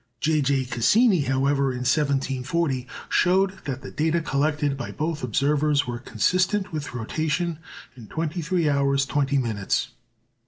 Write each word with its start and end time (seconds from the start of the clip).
J. 0.19 0.41
J. 0.41 0.65
Cassini, 0.65 1.19
however, 1.25 1.71
in 1.71 1.85
1740, 1.85 2.87
showed 3.07 3.63
that 3.65 3.83
the 3.83 3.91
data 3.91 4.19
collected 4.19 4.75
by 4.75 4.91
both 4.91 5.21
observers 5.23 5.85
were 5.85 5.99
consistent 5.99 6.73
with 6.73 6.95
rotation 6.95 7.59
in 7.95 8.07
twenty 8.07 8.41
three 8.41 8.67
hours 8.67 9.05
twenty 9.05 9.37
minutes. 9.37 9.89